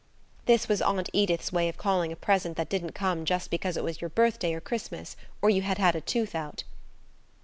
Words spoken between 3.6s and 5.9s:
it was your birthday or Christmas, or you had